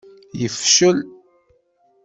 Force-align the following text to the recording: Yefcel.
Yefcel. 0.39 0.97